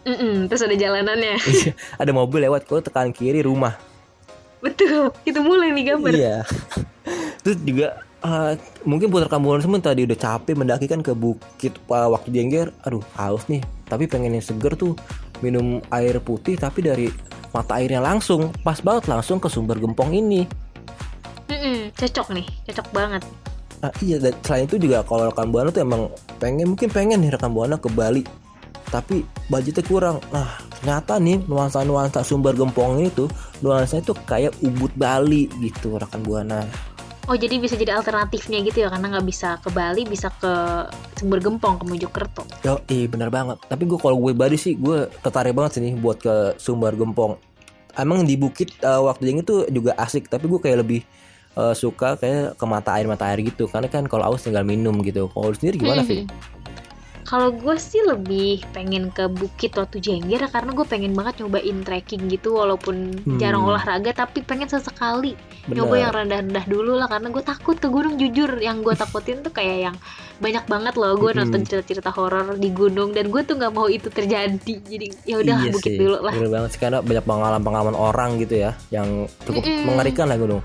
Mm-mm, 0.04 0.46
terus 0.46 0.60
ada 0.62 0.76
jalanannya. 0.76 1.40
ada 2.02 2.12
mobil 2.12 2.44
lewat 2.44 2.64
kalau 2.64 2.80
tekan 2.80 3.10
kiri 3.10 3.40
rumah 3.40 3.80
Betul. 4.60 5.12
Itu 5.24 5.40
mulai 5.40 5.72
nih 5.72 5.84
gambar. 5.90 6.12
iya 6.12 6.38
terus 7.40 7.60
juga 7.60 7.88
eh, 8.22 8.54
mungkin 8.84 9.08
putar 9.10 9.28
kampungan 9.28 9.60
semua 9.60 9.80
tadi 9.80 10.04
udah 10.04 10.16
capek 10.16 10.54
mendaki 10.54 10.86
kan 10.86 11.00
ke 11.00 11.12
bukit 11.12 11.76
uh, 11.88 12.08
waktu 12.10 12.32
jengger 12.32 12.72
aduh 12.80 13.04
haus 13.14 13.44
nih 13.46 13.60
tapi 13.84 14.06
pengen 14.06 14.32
yang 14.34 14.42
seger 14.42 14.72
tuh 14.74 14.96
minum 15.44 15.84
air 15.92 16.24
putih 16.24 16.56
tapi 16.56 16.80
dari 16.80 17.12
mata 17.52 17.76
airnya 17.78 18.00
langsung 18.00 18.56
pas 18.64 18.80
banget 18.80 19.12
langsung 19.12 19.44
ke 19.44 19.52
sumber 19.52 19.76
gempong 19.78 20.16
ini. 20.16 20.48
Mm-mm, 21.52 21.92
cocok 21.94 22.32
nih, 22.32 22.48
cocok 22.72 22.88
banget. 22.96 23.24
Nah, 23.84 23.92
iya 24.00 24.16
dan 24.16 24.32
selain 24.48 24.64
itu 24.64 24.80
juga 24.80 25.04
kalau 25.04 25.28
rekan 25.28 25.52
buana 25.52 25.68
tuh 25.68 25.84
emang 25.84 26.08
pengen 26.40 26.72
mungkin 26.72 26.88
pengen 26.88 27.20
nih 27.20 27.36
rekan 27.36 27.52
buana 27.52 27.76
ke 27.76 27.92
Bali 27.92 28.24
tapi 28.88 29.28
budgetnya 29.52 29.84
kurang. 29.84 30.18
Nah 30.32 30.56
ternyata 30.80 31.20
nih 31.20 31.42
nuansa-nuansa 31.50 32.22
sumber 32.24 32.56
gempong 32.56 33.04
itu 33.04 33.28
nuansanya 33.60 34.08
tuh 34.08 34.18
kayak 34.24 34.56
ubud 34.64 34.94
Bali 34.96 35.52
gitu 35.60 36.00
rekan 36.00 36.24
buana 36.24 36.64
Oh 37.24 37.40
jadi 37.40 37.56
bisa 37.56 37.80
jadi 37.80 37.96
alternatifnya 37.96 38.60
gitu 38.68 38.84
ya 38.84 38.92
karena 38.92 39.16
nggak 39.16 39.28
bisa 39.28 39.56
ke 39.64 39.72
Bali 39.72 40.04
bisa 40.04 40.28
ke 40.28 40.52
Sumber 41.16 41.40
Gempong 41.40 41.80
ke 41.80 41.84
Mojokerto. 41.88 42.44
Yo, 42.68 42.84
iya 42.92 43.08
bener 43.08 43.32
banget. 43.32 43.64
Tapi 43.64 43.88
gue 43.88 43.96
kalau 43.96 44.20
gue 44.20 44.36
Bali 44.36 44.60
sih 44.60 44.76
gue 44.76 45.08
tertarik 45.24 45.56
banget 45.56 45.80
sih 45.80 45.82
nih 45.88 45.96
buat 45.96 46.20
ke 46.20 46.60
Sumber 46.60 46.92
Gempong. 47.00 47.40
Emang 47.96 48.28
di 48.28 48.36
bukit 48.36 48.76
eh, 48.84 49.02
waktu 49.02 49.32
yang 49.32 49.40
itu 49.40 49.64
juga 49.72 49.96
asik, 49.96 50.28
tapi 50.28 50.52
gue 50.52 50.60
kayak 50.60 50.84
lebih 50.84 51.02
eh, 51.56 51.74
suka 51.78 52.20
kayak 52.20 52.60
ke 52.60 52.66
mata 52.68 52.92
air 53.00 53.08
mata 53.08 53.24
air 53.32 53.40
gitu. 53.40 53.72
Karena 53.72 53.88
kan 53.88 54.04
kalau 54.12 54.36
aus 54.36 54.44
tinggal 54.44 54.68
minum 54.68 55.00
gitu. 55.00 55.32
Kalau 55.32 55.56
sendiri 55.56 55.80
gimana 55.80 56.04
sih? 56.04 56.28
Mhm. 56.28 56.63
Kalau 57.24 57.56
gue 57.56 57.76
sih 57.76 58.04
lebih 58.04 58.68
pengen 58.72 59.08
ke 59.10 59.26
Bukit 59.26 59.74
Watu 59.74 59.98
Jengger 59.98 60.44
karena 60.52 60.76
gue 60.76 60.84
pengen 60.84 61.16
banget 61.16 61.40
nyobain 61.40 61.82
trekking 61.82 62.28
gitu 62.28 62.60
walaupun 62.60 63.16
Hmm. 63.24 63.40
jarang 63.40 63.64
olahraga 63.64 64.12
tapi 64.14 64.44
pengen 64.44 64.68
sesekali 64.68 65.34
nyoba 65.66 65.96
yang 65.96 66.12
rendah-rendah 66.12 66.66
dulu 66.68 67.00
lah 67.00 67.08
karena 67.08 67.32
gue 67.32 67.40
takut 67.40 67.80
ke 67.80 67.88
gunung. 67.88 68.20
Jujur 68.20 68.60
yang 68.60 68.84
gue 68.84 68.92
takutin 68.94 69.40
tuh 69.40 69.50
kayak 69.50 69.78
yang 69.90 69.96
banyak 70.38 70.68
banget 70.68 70.94
loh. 71.00 71.16
Gue 71.16 71.32
nonton 71.32 71.64
cerita-cerita 71.64 72.12
horor 72.12 72.60
di 72.60 72.70
gunung 72.70 73.16
dan 73.16 73.32
gue 73.32 73.42
tuh 73.42 73.56
nggak 73.56 73.72
mau 73.72 73.88
itu 73.88 74.12
terjadi. 74.12 74.76
Jadi 74.84 75.08
ya 75.24 75.40
udah 75.40 75.56
Iya 75.64 75.72
bukit 75.72 75.92
sih, 75.96 76.00
dulu 76.04 76.18
lah. 76.20 76.34
Bener 76.36 76.52
banget 76.52 76.70
sih 76.76 76.80
karena 76.84 77.00
banyak 77.00 77.24
pengalaman-pengalaman 77.24 77.96
orang 77.96 78.30
gitu 78.38 78.60
ya 78.60 78.76
yang 78.92 79.26
cukup 79.48 79.64
Mm-mm. 79.64 79.88
mengerikan 79.88 80.28
lah 80.28 80.36
gunung. 80.36 80.62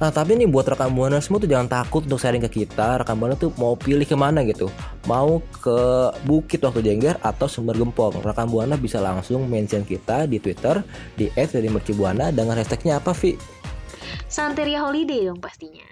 Nah 0.00 0.08
tapi 0.08 0.32
nih 0.32 0.48
buat 0.48 0.64
rekan 0.64 0.96
buana 0.96 1.20
semua 1.20 1.44
tuh 1.44 1.50
jangan 1.52 1.68
takut 1.68 2.08
untuk 2.08 2.16
sharing 2.16 2.40
ke 2.48 2.64
kita. 2.64 3.04
Rekan 3.04 3.20
buana 3.20 3.36
tuh 3.36 3.52
mau 3.60 3.76
pilih 3.76 4.08
ke 4.08 4.16
mana 4.16 4.40
gitu. 4.48 4.72
Mau 5.04 5.44
ke 5.60 6.10
Bukit 6.24 6.64
Waktu 6.64 6.80
Jengger 6.80 7.20
atau 7.20 7.44
Sumber 7.44 7.76
Gempong. 7.76 8.24
Rekan 8.24 8.48
buana 8.48 8.80
bisa 8.80 8.96
langsung 8.98 9.44
mention 9.44 9.84
kita 9.84 10.24
di 10.24 10.40
Twitter 10.40 10.80
di 11.14 11.28
@mercubuana 11.68 12.32
dengan 12.32 12.56
hashtagnya 12.56 12.96
apa 12.96 13.12
Vi? 13.12 13.36
Santeria 14.26 14.82
Holiday 14.82 15.28
dong 15.28 15.38
pastinya 15.38 15.86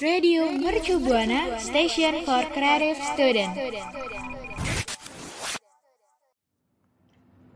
Radio 0.00 0.48
Mercu 0.48 0.96
Buana 0.96 1.60
Station 1.60 2.24
for 2.24 2.40
Creative 2.56 2.96
Student. 3.12 3.52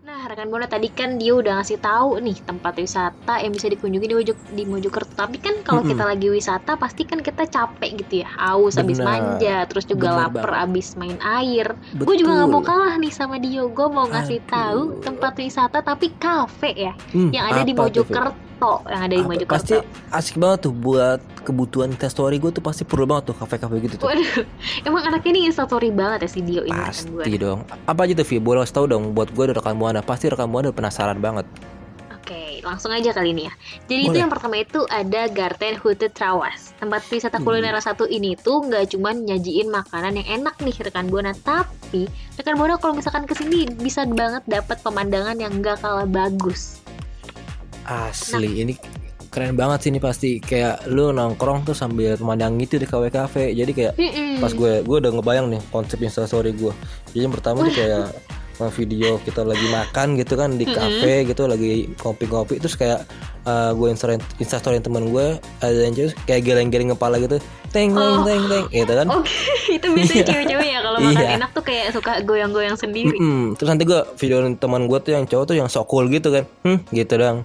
Nah, 0.04 0.28
rekan 0.28 0.52
Buana 0.52 0.68
tadi 0.68 0.92
kan 0.92 1.16
dia 1.16 1.32
udah 1.32 1.64
ngasih 1.64 1.80
tahu 1.80 2.20
nih 2.20 2.36
tempat 2.44 2.76
wisata 2.76 3.40
yang 3.40 3.56
bisa 3.56 3.72
dikunjungi 3.72 4.04
di, 4.04 4.12
Mojo, 4.12 4.36
di 4.52 4.68
Mojokerto. 4.68 5.16
Tapi 5.16 5.40
kan 5.40 5.64
kalau 5.64 5.80
Mm-mm. 5.80 5.96
kita 5.96 6.04
lagi 6.04 6.28
wisata 6.28 6.76
pasti 6.76 7.08
kan 7.08 7.24
kita 7.24 7.48
capek 7.48 8.04
gitu 8.04 8.20
ya, 8.20 8.28
haus 8.36 8.76
abis 8.76 9.00
Benar. 9.00 9.08
manja, 9.08 9.56
terus 9.64 9.88
juga 9.88 10.12
Benar 10.12 10.20
lapar 10.28 10.48
banget. 10.52 10.64
abis 10.68 10.86
main 11.00 11.16
air. 11.24 11.72
Gue 11.96 12.20
juga 12.20 12.36
nggak 12.36 12.50
mau 12.52 12.60
kalah 12.60 13.00
nih 13.00 13.12
sama 13.16 13.40
Dio. 13.40 13.72
Gue 13.72 13.88
mau 13.88 14.04
ngasih 14.04 14.44
Aduh. 14.44 14.52
tahu 14.52 14.80
tempat 15.00 15.32
wisata 15.40 15.80
tapi 15.80 16.12
kafe 16.20 16.76
ya, 16.76 16.92
Hmm, 17.16 17.32
yang 17.32 17.48
ada 17.48 17.64
di 17.64 17.72
Vi? 17.72 17.80
Mojokerto, 18.56 18.88
yang 18.88 19.02
ada 19.02 19.10
di 19.10 19.18
Apa- 19.18 19.28
Mojokerto. 19.28 19.54
Pasti 19.54 19.74
asik 20.10 20.36
banget 20.36 20.58
tuh 20.62 20.74
buat 20.74 21.20
kebutuhan 21.44 21.90
story 21.94 22.40
gue 22.40 22.50
tuh 22.50 22.62
pasti 22.62 22.82
perlu 22.82 23.04
banget 23.04 23.32
tuh 23.32 23.36
kafe-kafe 23.36 23.76
gitu 23.82 23.94
tuh. 23.98 24.06
Waduh, 24.06 24.46
emang 24.88 25.02
anaknya 25.04 25.30
ini 25.30 25.40
instastory 25.46 25.90
banget 25.90 26.24
ya 26.24 26.30
si 26.30 26.40
Dio 26.40 26.62
ini. 26.62 26.72
Pasti 26.72 27.36
dong. 27.36 27.66
Apa 27.84 28.06
aja 28.06 28.14
tuh 28.14 28.26
Vi? 28.26 28.38
Boleh 28.38 28.62
kasih 28.62 28.74
tahu 28.74 28.86
dong 28.88 29.12
buat 29.12 29.28
gue 29.28 29.44
dan 29.44 29.54
rekan 29.54 29.76
buana. 29.76 30.00
Pasti 30.00 30.28
rekan 30.28 30.48
buana 30.48 30.70
penasaran 30.70 31.18
banget. 31.18 31.44
Oke, 32.14 32.64
langsung 32.64 32.88
aja 32.88 33.12
kali 33.12 33.36
ini 33.36 33.44
ya. 33.44 33.52
Jadi 33.84 34.00
itu 34.02 34.08
Boleh. 34.10 34.20
yang 34.24 34.32
pertama 34.32 34.56
itu 34.56 34.80
ada 34.88 35.28
Garten 35.28 35.76
Hute 35.76 36.08
Trawas. 36.08 36.72
Tempat 36.74 37.04
wisata 37.06 37.36
Hmm. 37.36 37.44
kuliner 37.44 37.76
satu 37.78 38.08
ini 38.08 38.32
tuh 38.34 38.64
nggak 38.64 38.96
cuma 38.96 39.12
nyajiin 39.12 39.68
makanan 39.68 40.16
yang 40.16 40.40
enak 40.40 40.56
nih 40.56 40.72
rekan 40.80 41.12
buana, 41.12 41.36
tapi 41.36 42.08
rekan 42.34 42.56
buana 42.56 42.80
kalau 42.80 42.96
misalkan 42.96 43.28
ke 43.28 43.36
sini 43.36 43.68
bisa 43.68 44.08
banget 44.08 44.40
dapat 44.46 44.80
pemandangan 44.80 45.36
yang 45.36 45.52
nggak 45.54 45.84
kalah 45.84 46.08
bagus. 46.08 46.80
Asli 47.84 48.60
ini 48.60 48.74
keren 49.28 49.52
banget 49.52 49.78
sih 49.82 49.90
ini 49.90 49.98
pasti 49.98 50.38
kayak 50.38 50.86
lu 50.86 51.10
nongkrong 51.10 51.64
tuh 51.64 51.74
sambil 51.74 52.14
memandang 52.16 52.54
itu 52.56 52.76
di 52.76 52.84
KW 52.84 53.10
Cafe. 53.10 53.50
Jadi 53.50 53.72
kayak 53.72 53.92
Mm-mm. 53.94 54.38
pas 54.38 54.50
gue 54.50 54.80
gue 54.80 54.96
udah 54.96 55.10
ngebayang 55.10 55.46
nih 55.48 55.60
konsep 55.68 55.98
instastory 55.98 56.52
gue. 56.52 56.70
Jadi 57.10 57.20
yang 57.20 57.32
pertama 57.32 57.62
tuh 57.62 57.74
kayak 57.74 58.14
video 58.70 59.18
kita 59.18 59.42
lagi 59.42 59.66
makan 59.66 60.14
gitu 60.14 60.38
kan 60.38 60.54
di 60.54 60.62
kafe 60.64 61.26
gitu 61.26 61.50
lagi 61.50 61.90
kopi-kopi 61.92 62.62
terus 62.62 62.78
kayak 62.78 63.02
uh, 63.42 63.74
gue 63.74 63.90
instastory 63.90 64.14
instastory 64.38 64.78
teman 64.78 65.10
gue 65.10 65.26
ada 65.58 65.74
yang 65.74 65.90
cewek 65.90 66.14
kayak 66.22 66.42
geleng-geleng 66.46 66.94
kepala 66.94 67.18
gitu 67.18 67.42
teng 67.74 67.90
teng 67.90 68.14
Oh. 68.14 68.22
teng 68.22 68.46
teng 68.46 68.64
gitu 68.70 68.92
kan 68.94 69.06
Oke, 69.10 69.26
itu 69.74 69.86
biasanya 69.90 70.14
Iya. 70.14 70.26
cewek-cewek 70.30 70.68
ya 70.70 70.80
kalau 70.80 70.98
makan 71.02 71.18
Iya. 71.18 71.30
enak 71.34 71.50
tuh 71.50 71.64
kayak 71.66 71.86
suka 71.90 72.12
goyang-goyang 72.22 72.76
sendiri. 72.78 73.10
Mm-mm. 73.10 73.58
terus 73.58 73.68
nanti 73.68 73.82
gue 73.82 74.00
video 74.14 74.38
teman 74.54 74.86
gue 74.86 74.98
tuh 75.02 75.12
yang 75.12 75.26
cowok 75.26 75.44
tuh 75.44 75.56
yang 75.58 75.66
so 75.66 75.82
cool 75.82 76.06
gitu 76.06 76.30
kan 76.30 76.46
hmm 76.62 76.78
gitu 76.94 77.18
dong 77.18 77.42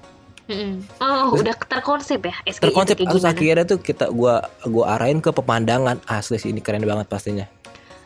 Mm-mm. 0.50 0.82
Oh, 0.98 1.38
udah 1.38 1.54
terkonsep 1.54 2.26
ya 2.26 2.34
SKI 2.42 2.74
terkonsep 2.74 2.98
terus 2.98 3.22
gimana? 3.22 3.38
akhirnya 3.38 3.66
tuh 3.70 3.80
kita 3.80 4.10
gua 4.10 4.50
gua 4.66 4.98
arahin 4.98 5.22
ke 5.22 5.30
pemandangan 5.30 6.02
asli 6.10 6.42
sih 6.42 6.50
ini 6.50 6.60
keren 6.60 6.82
banget 6.82 7.06
pastinya 7.06 7.46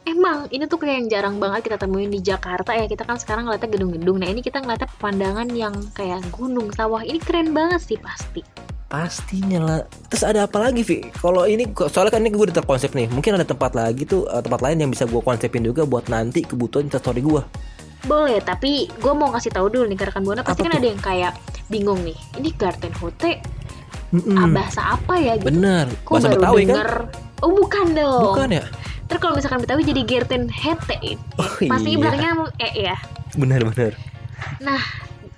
Emang 0.03 0.51
ini 0.51 0.67
tuh 0.67 0.83
kayak 0.83 0.95
yang 0.99 1.07
jarang 1.07 1.35
banget 1.39 1.71
kita 1.71 1.79
temuin 1.79 2.11
di 2.11 2.19
Jakarta 2.19 2.75
ya. 2.75 2.91
Kita 2.91 3.07
kan 3.07 3.15
sekarang 3.15 3.47
ngeliatnya 3.47 3.71
gedung-gedung. 3.71 4.19
Nah 4.19 4.27
ini 4.27 4.43
kita 4.43 4.59
ngeliatnya 4.59 4.91
pemandangan 4.99 5.47
yang 5.55 5.71
kayak 5.95 6.27
gunung, 6.27 6.67
sawah. 6.75 7.07
Ini 7.07 7.23
keren 7.23 7.55
banget 7.55 7.79
sih 7.87 7.95
pasti. 7.95 8.43
pastinya 8.93 9.57
lah 9.57 9.79
terus 10.05 10.21
ada 10.21 10.45
apa 10.45 10.61
lagi 10.61 10.85
Vi 10.85 11.09
kalau 11.17 11.49
ini 11.49 11.65
soalnya 11.89 12.13
kan 12.13 12.21
ini 12.21 12.29
gue 12.29 12.45
udah 12.45 12.61
terkonsep 12.61 12.93
nih 12.93 13.09
mungkin 13.09 13.33
ada 13.33 13.41
tempat 13.41 13.73
lagi 13.73 14.05
tuh 14.05 14.29
eh, 14.29 14.37
tempat 14.37 14.61
lain 14.61 14.85
yang 14.85 14.91
bisa 14.93 15.09
gua 15.09 15.25
konsepin 15.25 15.65
juga 15.65 15.81
buat 15.81 16.13
nanti 16.13 16.45
kebutuhan 16.45 16.93
story 16.93 17.25
gua 17.25 17.41
Boleh, 18.03 18.39
tapi 18.39 18.91
gue 18.91 19.13
mau 19.13 19.29
kasih 19.29 19.49
tahu 19.49 19.67
dulu 19.67 19.85
nih 19.85 19.95
ke 19.95 20.05
rekan 20.05 20.21
buana. 20.21 20.41
Pasti 20.41 20.59
Apa 20.59 20.67
kan 20.67 20.71
tuh? 20.71 20.79
ada 20.79 20.87
yang 20.87 21.01
kayak 21.01 21.33
bingung 21.67 22.03
nih. 22.03 22.17
Ini 22.35 22.49
Garden 22.53 22.93
Hotel 22.93 23.39
Mm-mm. 24.11 24.35
ah, 24.35 24.47
bahasa 24.47 24.81
apa 24.91 25.13
ya? 25.17 25.33
Gitu. 25.35 25.49
bener 25.49 25.89
Kok 26.03 26.11
bahasa 26.11 26.27
baru 26.27 26.37
Betawi 26.37 26.61
kan 26.61 26.67
denger? 26.69 26.91
Oh 27.39 27.51
bukan 27.51 27.85
dong. 27.93 28.23
bukan 28.29 28.49
ya 28.51 28.63
Ntar 29.03 29.17
kalau 29.17 29.33
misalkan 29.33 29.59
Betawi 29.59 29.81
jadi 29.83 30.01
Garden 30.03 30.43
Hete. 30.47 31.17
oh, 31.35 31.49
Pasti 31.59 31.89
iya. 31.89 31.97
belakangnya 31.97 32.31
eh 32.57 32.73
ya. 32.85 32.95
bener 33.33 33.65
bener 33.65 33.93
Nah, 34.59 34.79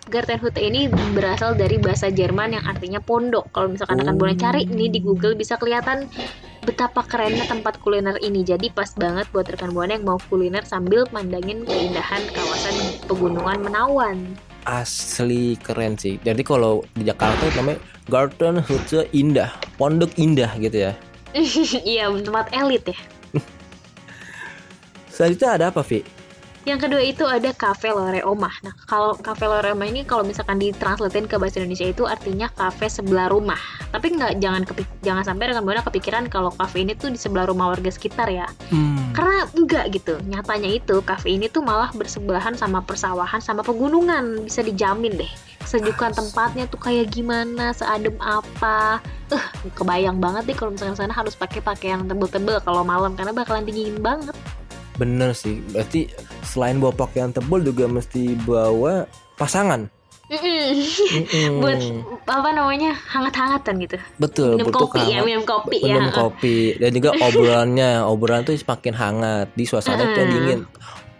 Gartenhut 0.05 0.53
ini 0.55 0.85
berasal 1.13 1.53
dari 1.53 1.77
bahasa 1.77 2.09
Jerman 2.09 2.51
yang 2.51 2.65
artinya 2.65 2.97
pondok. 2.99 3.49
Kalau 3.49 3.69
misalkan 3.69 4.01
Oh. 4.01 4.13
buana 4.13 4.33
cari 4.33 4.65
nih 4.65 4.89
di 4.89 4.99
Google 4.99 5.33
bisa 5.33 5.55
kelihatan 5.55 6.05
betapa 6.65 7.05
kerennya 7.05 7.45
tempat 7.45 7.77
kuliner 7.79 8.17
ini. 8.19 8.41
Jadi 8.41 8.73
pas 8.73 8.89
banget 8.97 9.29
buat 9.29 9.45
rekan 9.45 9.71
buana 9.71 9.95
yang 9.95 10.03
mau 10.03 10.17
kuliner 10.27 10.65
sambil 10.65 11.05
mandangin 11.13 11.61
keindahan 11.63 12.25
kawasan 12.33 12.75
pegunungan 13.05 13.61
Menawan. 13.61 14.33
asli 14.65 15.53
keren 15.61 15.93
sih 15.93 16.17
jadi 16.25 16.41
kalau 16.41 16.81
di 16.97 17.05
Jakarta 17.05 17.37
itu 17.45 17.53
namanya 17.53 17.77
Garden 18.09 18.57
Hute 18.65 19.05
Indah 19.13 19.53
Pondok 19.77 20.09
Indah 20.17 20.57
gitu 20.57 20.89
ya 20.89 20.97
Iya, 21.85 22.09
tempat 22.09 22.49
elit 22.49 22.89
ya. 22.89 22.97
selanjutnya 25.05 25.49
ada 25.53 25.65
apa 25.69 25.85
Vi 25.85 26.01
Yang 26.65 26.89
kedua 26.89 27.01
itu 27.05 27.23
ada 27.29 27.53
Cafe 27.53 27.93
Lore 27.93 28.25
Omah. 28.25 28.65
Nah, 28.65 28.73
kalau 28.89 29.13
Cafe 29.21 29.45
Lore 29.45 29.77
Omah 29.77 29.85
ini 29.85 30.01
kalau 30.01 30.25
misalkan 30.25 30.57
ditranslatein 30.57 31.29
ke 31.29 31.37
bahasa 31.37 31.61
Indonesia 31.61 31.85
itu 31.85 32.09
artinya 32.09 32.49
kafe 32.49 32.89
sebelah 32.89 33.29
rumah. 33.29 33.61
Tapi 33.93 34.17
nggak 34.17 34.41
jangan 34.41 34.65
kepik 34.65 34.89
jangan 35.05 35.21
sampai 35.21 35.53
rekan 35.53 35.61
buana 35.61 35.85
kepikiran 35.85 36.25
kalau 36.25 36.49
kafe 36.57 36.81
ini 36.81 36.97
tuh 36.97 37.13
di 37.13 37.21
sebelah 37.21 37.45
rumah 37.45 37.69
warga 37.69 37.93
sekitar 37.93 38.33
ya. 38.33 38.49
hmm. 38.73 39.13
Karena 39.13 39.45
enggak 39.53 39.93
gitu. 39.93 40.17
Nyatanya 40.25 40.69
itu 40.73 41.05
kafe 41.05 41.37
ini 41.37 41.45
tuh 41.53 41.61
malah 41.61 41.93
bersebelahan 41.93 42.57
sama 42.57 42.81
persawahan 42.81 43.39
sama 43.39 43.61
pegunungan. 43.61 44.49
Bisa 44.49 44.65
dijamin 44.65 45.21
deh. 45.21 45.31
Kesejukan 45.61 46.17
tempatnya 46.17 46.65
tuh 46.65 46.81
kayak 46.81 47.13
gimana, 47.13 47.77
seadem 47.77 48.17
apa. 48.17 49.01
Eh, 49.29 49.45
kebayang 49.77 50.17
banget 50.17 50.49
deh 50.49 50.57
kalau 50.57 50.73
misalkan 50.73 50.97
sana 50.97 51.13
harus 51.13 51.37
pakai 51.37 51.61
pakaian 51.61 52.05
tebel-tebel 52.05 52.57
kalau 52.65 52.81
malam 52.81 53.13
karena 53.13 53.33
bakalan 53.33 53.65
dingin 53.65 54.01
banget. 54.01 54.33
Bener 54.95 55.35
sih, 55.35 55.59
berarti 55.75 56.07
selain 56.47 56.79
bawa 56.79 56.95
pakaian 56.95 57.35
tebal 57.35 57.59
juga 57.59 57.87
mesti 57.87 58.35
bawa 58.47 59.03
pasangan. 59.35 59.91
Mm-mm. 60.25 60.73
Mm-mm. 61.21 61.61
Buat 61.61 61.79
apa 62.25 62.49
namanya? 62.49 62.97
hangat-hangatan 62.97 63.77
gitu. 63.77 63.97
betul, 64.17 64.57
minum 64.57 64.73
betul 64.73 64.89
kopi 64.89 65.01
ya, 65.05 65.21
hangat. 65.21 65.25
minum 65.29 65.43
kopi 65.45 65.77
ya. 65.77 65.93
minum 65.93 66.09
kopi 66.09 66.57
dan 66.81 66.89
juga 66.97 67.09
obrolannya, 67.25 67.91
obrolan 68.01 68.41
tuh 68.41 68.57
semakin 68.57 68.93
hangat 68.97 69.47
di 69.53 69.63
suasana 69.69 70.09
yang 70.17 70.29
dingin. 70.33 70.61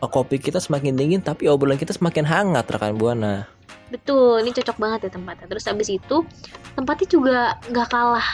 Kopi 0.06 0.38
kita 0.38 0.62
semakin 0.62 0.94
dingin 0.94 1.22
tapi 1.26 1.50
obrolan 1.50 1.82
kita 1.82 1.90
semakin 1.90 2.30
hangat 2.30 2.70
rekan 2.70 2.94
buana. 2.94 3.50
Betul, 3.90 4.46
ini 4.46 4.54
cocok 4.54 4.78
banget 4.78 5.10
ya 5.10 5.12
tempatnya. 5.18 5.46
Terus 5.50 5.66
habis 5.66 5.90
itu 5.90 6.18
tempatnya 6.78 7.08
juga 7.10 7.38
nggak 7.70 7.88
kalah 7.90 8.30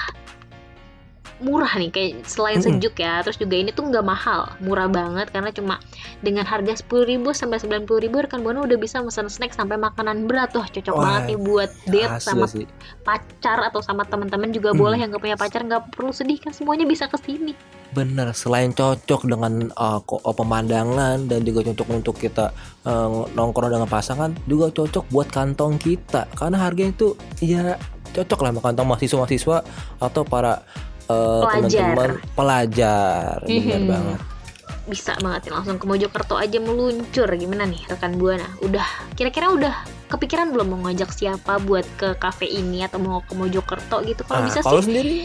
murah 1.42 1.74
nih 1.74 1.90
kayak 1.90 2.12
selain 2.24 2.58
Mm-mm. 2.58 2.78
sejuk 2.78 2.96
ya 2.96 3.22
terus 3.22 3.36
juga 3.36 3.58
ini 3.58 3.70
tuh 3.70 3.90
nggak 3.90 4.06
mahal 4.06 4.46
murah 4.62 4.86
banget 4.86 5.30
karena 5.30 5.50
cuma 5.50 5.76
dengan 6.22 6.46
harga 6.46 6.80
10.000 6.80 7.18
sampai 7.34 7.58
90.000 7.58 7.90
rekan 8.14 8.40
buana 8.40 8.62
udah 8.62 8.78
bisa 8.78 9.02
pesan 9.02 9.28
snack 9.28 9.52
sampai 9.52 9.76
makanan 9.76 10.30
berat 10.30 10.54
tuh 10.54 10.62
cocok 10.62 10.94
Wah, 10.94 11.02
banget 11.02 11.22
nih 11.28 11.40
buat 11.42 11.70
date 11.86 12.22
sama 12.22 12.46
sih. 12.46 12.70
pacar 13.02 13.60
atau 13.66 13.82
sama 13.82 14.06
teman-teman 14.06 14.50
juga 14.50 14.70
Hmm. 14.72 14.80
boleh 14.80 14.98
yang 14.98 15.10
gak 15.10 15.20
punya 15.20 15.36
pacar 15.36 15.62
nggak 15.62 15.92
perlu 15.92 16.10
sedih 16.10 16.38
kan 16.38 16.54
semuanya 16.54 16.86
bisa 16.86 17.06
ke 17.06 17.18
sini 17.18 17.52
Bener, 17.92 18.32
selain 18.32 18.72
cocok 18.72 19.28
dengan 19.28 19.68
uh, 19.76 20.00
uh, 20.00 20.32
pemandangan 20.32 21.28
dan 21.28 21.44
juga 21.44 21.68
cocok 21.68 21.88
untuk 21.92 22.16
kita 22.16 22.56
uh, 22.88 23.28
nongkrong 23.36 23.68
dengan 23.68 23.84
pasangan, 23.84 24.32
juga 24.48 24.72
cocok 24.72 25.12
buat 25.12 25.28
kantong 25.28 25.76
kita. 25.76 26.24
Karena 26.32 26.64
harganya 26.64 26.96
itu 26.96 27.20
ya 27.44 27.76
cocok 28.16 28.40
lah 28.40 28.50
sama 28.56 28.62
kantong 28.64 28.88
mahasiswa-mahasiswa 28.88 29.58
atau 30.00 30.24
para 30.24 30.64
uh, 31.12 31.44
Pelajar. 31.46 31.94
teman-teman 31.94 32.12
pelajar. 32.34 33.34
Bener 33.44 33.78
Mhm. 33.78 33.88
banget. 33.88 34.20
bisa 34.84 35.14
banget 35.16 35.42
nih 35.46 35.54
langsung 35.54 35.78
ke 35.78 35.86
Mojokerto 35.86 36.36
aja 36.36 36.58
meluncur 36.58 37.30
gimana 37.30 37.64
nih 37.64 37.80
rekan 37.86 38.18
buana 38.18 38.44
udah 38.60 38.84
kira-kira 39.14 39.48
udah 39.50 39.72
kepikiran 40.10 40.50
belum 40.50 40.68
mau 40.68 40.80
ngajak 40.84 41.12
siapa 41.12 41.62
buat 41.62 41.86
ke 41.96 42.18
kafe 42.18 42.44
ini 42.46 42.84
atau 42.84 42.98
mau 42.98 43.22
ke 43.22 43.32
Mojokerto 43.32 44.02
gitu 44.02 44.26
kalau 44.26 44.42
Ah, 44.42 44.46
bisa 44.46 44.60
kalau 44.60 44.82
sih 44.82 44.90
sendiri 44.90 45.18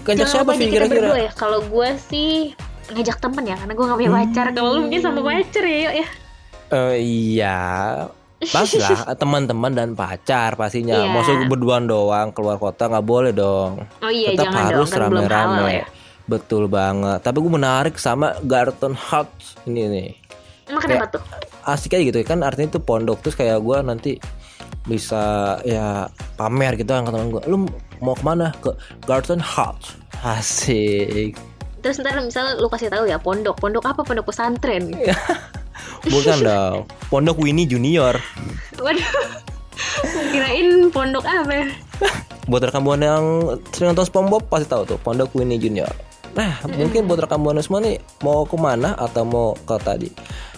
ngajak 0.00 0.26
siapa 0.26 0.50
sih 0.52 0.66
kira-kira? 0.68 1.10
ya 1.18 1.30
kalau 1.32 1.60
gue 1.64 1.88
sih 2.00 2.54
ngajak 2.86 3.18
temen 3.18 3.44
ya 3.44 3.56
karena 3.56 3.72
gue 3.72 3.84
gak 3.84 3.98
punya 3.98 4.08
Hmm. 4.08 4.20
pacar 4.22 4.46
kalau 4.52 4.70
lu 4.70 4.80
mungkin 4.82 5.00
sama 5.02 5.20
pacar 5.20 5.64
ya 5.64 5.78
yuk 5.82 5.94
ya 5.96 6.06
Eh, 6.72 6.96
iya. 6.96 7.58
Pas 8.50 8.68
lah 8.74 9.14
teman-teman 9.14 9.72
dan 9.72 9.88
pacar 9.92 10.54
pastinya. 10.54 11.00
Iya. 11.00 11.08
Maksud 11.08 11.34
berduaan 11.46 11.86
doang 11.86 12.32
keluar 12.32 12.58
kota 12.58 12.88
nggak 12.88 13.06
boleh 13.06 13.32
dong. 13.32 13.84
oh 14.00 14.10
iya 14.10 14.34
Tetap 14.34 14.50
jangan 14.50 14.62
harus 14.68 14.88
kan 14.90 15.00
rame-rame. 15.06 15.62
ya 15.80 15.86
Betul 16.24 16.66
banget. 16.66 17.20
Tapi 17.20 17.36
gue 17.36 17.52
menarik 17.52 17.94
sama 17.96 18.32
Garden 18.42 18.96
Hut 18.96 19.28
ini 19.64 19.82
nih. 19.86 20.10
emang 20.64 20.80
kenapa 20.80 21.06
tuh 21.12 21.22
Asik 21.62 21.92
aja 21.92 22.04
gitu 22.04 22.16
kan 22.24 22.40
artinya 22.40 22.72
itu 22.72 22.80
pondok 22.80 23.20
terus 23.20 23.36
kayak 23.36 23.60
gue 23.60 23.76
nanti 23.84 24.12
bisa 24.84 25.56
ya 25.60 26.08
pamer 26.34 26.76
gitu 26.76 26.88
kan 26.88 27.04
teman 27.04 27.28
gue. 27.28 27.42
Lu 27.44 27.68
mau 28.00 28.16
ke 28.16 28.24
mana? 28.24 28.52
Ke 28.58 28.72
Garden 29.04 29.40
Hut. 29.40 29.76
Asik. 30.24 31.36
terus 31.78 32.00
ntar 32.00 32.16
misalnya 32.16 32.56
lu 32.56 32.72
kasih 32.72 32.88
tahu 32.88 33.04
ya 33.04 33.20
pondok 33.20 33.60
pondok 33.60 33.84
apa 33.84 34.00
pondok 34.00 34.32
pesantren 34.32 34.88
Bukan 36.08 36.38
dong. 36.44 36.76
Pondok 37.08 37.40
Winnie 37.40 37.68
Junior. 37.68 38.18
waduh 38.82 39.10
kirain 40.34 40.90
pondok 40.90 41.24
apa 41.24 41.52
ya? 41.52 41.66
Buat 42.50 42.68
rekan 42.68 42.84
buana 42.84 43.16
yang 43.16 43.26
sering 43.72 43.94
nonton 43.94 44.06
SpongeBob 44.06 44.44
pasti 44.52 44.68
tahu 44.68 44.84
tuh 44.84 44.98
Pondok 45.00 45.32
Winnie 45.32 45.56
Junior. 45.56 45.88
Nah, 46.34 46.60
mungkin 46.66 47.06
buat 47.06 47.22
rekan 47.24 47.40
buana 47.40 47.62
semua 47.62 47.80
nih 47.80 48.02
mau 48.20 48.42
ke 48.44 48.56
mana 48.58 48.98
atau 48.98 49.22
mau 49.22 49.48
ke 49.54 49.74
tadi 49.80 50.10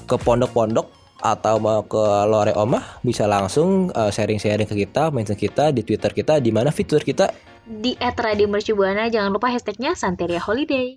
ke 0.07 0.17
pondok-pondok 0.17 0.89
atau 1.21 1.57
mau 1.59 1.83
ke 1.85 2.01
Lore 2.29 2.55
Omah 2.55 3.03
bisa 3.03 3.27
langsung 3.27 3.91
uh, 3.93 4.13
sharing-sharing 4.13 4.69
ke 4.69 4.87
kita, 4.87 5.11
mention 5.11 5.37
kita 5.37 5.75
di 5.75 5.83
Twitter 5.83 6.13
kita 6.13 6.39
di 6.39 6.55
mana 6.55 6.71
fitur 6.71 7.03
kita 7.03 7.33
di 7.67 7.99
@radiomercubuana 7.99 9.11
jangan 9.11 9.35
lupa 9.35 9.51
hashtagnya 9.51 9.99
Santeria 9.99 10.39
Holiday 10.39 10.95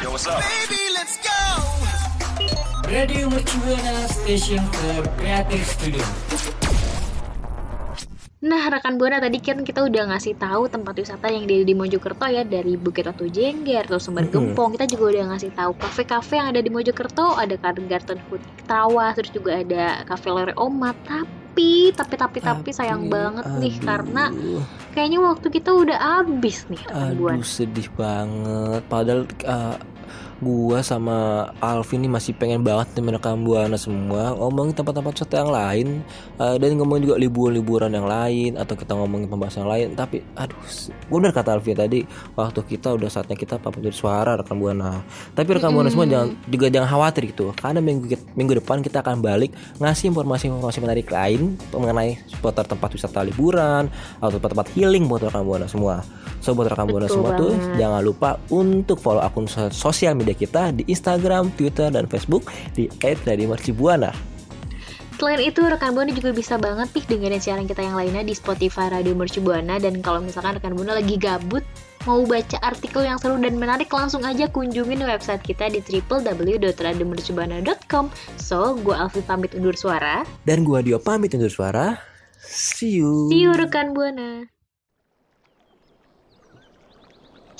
Baby, 0.00 0.82
let's 0.96 1.20
go. 1.20 1.39
Radio 2.90 3.30
Mercubuana 3.30 4.02
Station 4.10 4.58
for 4.74 5.06
Creative 5.14 5.62
Studio. 5.62 6.02
Nah, 8.42 8.66
rekan 8.66 8.98
Buana 8.98 9.22
tadi 9.22 9.38
kan 9.38 9.62
kita 9.62 9.86
udah 9.86 10.10
ngasih 10.10 10.34
tahu 10.34 10.66
tempat 10.66 10.98
wisata 10.98 11.30
yang 11.30 11.46
ada 11.46 11.62
di 11.62 11.70
Mojokerto 11.70 12.26
ya 12.26 12.42
dari 12.42 12.74
Bukit 12.74 13.06
Batu 13.06 13.30
Jengger, 13.30 13.86
terus 13.86 14.10
Sumber 14.10 14.26
Mm-mm. 14.26 14.58
Gempong. 14.58 14.74
Kita 14.74 14.90
juga 14.90 15.04
udah 15.06 15.24
ngasih 15.30 15.54
tahu 15.54 15.72
kafe-kafe 15.78 16.42
yang 16.42 16.50
ada 16.50 16.58
di 16.58 16.70
Mojokerto, 16.74 17.38
ada 17.38 17.54
Garden 17.62 18.18
Food 18.26 18.42
Tawa, 18.66 19.14
terus 19.14 19.30
juga 19.30 19.62
ada 19.62 20.02
Cafe 20.10 20.26
Lore 20.26 20.58
Oma. 20.58 20.90
Tapi, 21.06 21.94
tapi, 21.94 22.14
tapi, 22.18 22.38
tapi 22.42 22.70
sayang 22.74 23.06
banget 23.06 23.46
nih 23.62 23.74
karena 23.86 24.34
kayaknya 24.98 25.22
waktu 25.22 25.46
kita 25.46 25.70
udah 25.70 25.98
habis 26.26 26.66
nih 26.66 26.82
rekan 26.90 27.14
Buana. 27.14 27.38
Aduh 27.38 27.46
sedih 27.46 27.86
banget 27.94 28.82
Padahal 28.90 29.30
uh, 29.46 29.78
gua 30.40 30.80
sama 30.80 31.48
Alvin 31.60 32.00
ini 32.00 32.08
masih 32.08 32.32
pengen 32.32 32.64
banget 32.64 32.96
nih 32.96 33.04
merekam 33.04 33.44
buana 33.44 33.76
semua. 33.76 34.32
Ngomongin 34.34 34.72
tempat-tempat 34.72 35.12
wisata 35.12 35.44
yang 35.44 35.52
lain 35.52 35.86
uh, 36.40 36.56
dan 36.56 36.80
ngomongin 36.80 37.08
juga 37.08 37.16
liburan-liburan 37.20 37.92
yang 37.92 38.08
lain 38.08 38.56
atau 38.56 38.72
kita 38.72 38.96
ngomongin 38.96 39.28
pembahasan 39.28 39.68
yang 39.68 39.70
lain. 39.70 39.86
Tapi 39.92 40.24
aduh 40.34 40.56
bener 41.12 41.30
kata 41.36 41.60
Alvin 41.60 41.76
tadi 41.76 42.00
waktu 42.34 42.60
kita 42.64 42.96
udah 42.96 43.08
saatnya 43.12 43.36
kita 43.36 43.60
pamit 43.60 43.92
suara 43.92 44.40
rekam 44.40 44.56
buana 44.56 45.04
tapi 45.36 45.56
rekam 45.56 45.76
buana 45.76 45.92
semua 45.92 46.08
jangan 46.08 46.32
juga 46.48 46.66
jangan 46.72 46.88
khawatir 46.88 47.22
gitu. 47.30 47.52
Karena 47.52 47.84
minggu 47.84 48.16
minggu 48.32 48.64
depan 48.64 48.80
kita 48.80 49.04
akan 49.04 49.20
balik 49.20 49.52
ngasih 49.76 50.08
informasi-informasi 50.10 50.78
menarik 50.80 51.08
lain 51.12 51.60
mengenai 51.70 52.16
seputar 52.32 52.64
tempat 52.64 52.96
wisata 52.96 53.20
liburan 53.20 53.92
atau 54.18 54.40
tempat-tempat 54.40 54.72
healing 54.72 55.04
buat 55.04 55.20
rekan 55.28 55.44
buana 55.44 55.68
semua. 55.68 56.00
So 56.40 56.56
buat 56.56 56.72
rekan 56.72 56.88
buana 56.88 57.04
semua 57.04 57.36
tuh 57.36 57.52
banget. 57.52 57.76
jangan 57.76 58.00
lupa 58.00 58.40
untuk 58.48 58.96
follow 58.96 59.20
akun 59.20 59.44
so- 59.44 59.68
sosial 59.68 60.16
media 60.16 60.29
kita 60.34 60.72
di 60.74 60.82
Instagram, 60.88 61.52
Twitter, 61.54 61.92
dan 61.92 62.10
Facebook 62.10 62.50
di 62.74 62.88
@radiomercubuana. 63.02 64.30
Selain 65.20 65.44
itu, 65.44 65.60
rekan 65.60 65.92
Buana 65.92 66.16
juga 66.16 66.32
bisa 66.32 66.56
banget 66.56 66.96
nih 66.96 67.04
dengerin 67.04 67.44
siaran 67.44 67.68
kita 67.68 67.84
yang 67.84 67.92
lainnya 67.92 68.24
di 68.24 68.32
Spotify 68.32 68.88
Radio 68.88 69.12
Mercu 69.12 69.44
Buana 69.44 69.76
dan 69.76 70.00
kalau 70.00 70.24
misalkan 70.24 70.56
rekan 70.56 70.72
Buana 70.72 70.96
lagi 70.96 71.20
gabut 71.20 71.60
mau 72.08 72.24
baca 72.24 72.56
artikel 72.64 73.04
yang 73.04 73.20
seru 73.20 73.36
dan 73.36 73.60
menarik 73.60 73.92
langsung 73.92 74.24
aja 74.24 74.48
kunjungin 74.48 75.04
website 75.04 75.44
kita 75.44 75.68
di 75.68 75.84
www.radiomercubuana.com. 75.84 78.08
So, 78.40 78.80
gue 78.80 78.96
Alfi 78.96 79.20
pamit 79.20 79.52
undur 79.52 79.76
suara. 79.76 80.24
Dan 80.48 80.64
gua 80.64 80.80
Dio 80.80 80.96
pamit 80.96 81.36
undur 81.36 81.52
suara. 81.52 82.00
See 82.40 83.04
you. 83.04 83.28
See 83.28 83.44
you 83.44 83.52
rekan 83.52 83.92
Buana. 83.92 84.48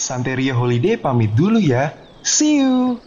Santeria 0.01 0.57
Holiday 0.57 0.97
pamit 0.97 1.37
dulu 1.37 1.61
ya. 1.61 1.93
See 2.25 2.57
you. 2.57 3.03